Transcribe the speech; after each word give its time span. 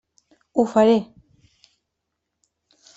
Ho 0.61 0.65
faré. 0.71 0.97